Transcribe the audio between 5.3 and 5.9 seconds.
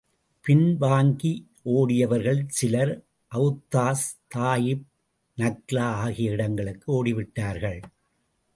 நக்லா